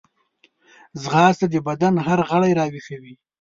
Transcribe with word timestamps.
ځغاسته 1.01 1.45
د 1.49 1.55
بدن 1.67 1.93
هر 2.07 2.19
غړی 2.29 2.51
راویښوي 2.59 3.13